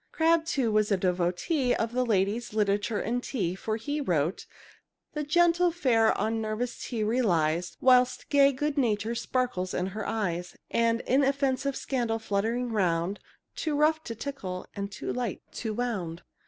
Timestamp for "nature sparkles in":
8.79-9.85